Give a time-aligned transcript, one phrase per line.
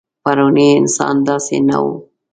[0.23, 1.85] پروني انسان داسې نه و.